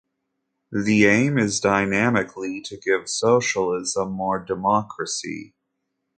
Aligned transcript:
The 0.71 1.05
aim 1.05 1.37
is 1.37 1.59
dynamically 1.59 2.59
to 2.61 2.75
give 2.75 3.07
socialism 3.07 4.11
more 4.11 4.39
democracy. 4.43 5.53